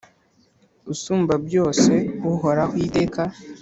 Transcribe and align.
Usumbabyose 0.91 1.93
uhoraho 2.31 2.75
iteka 2.85 3.21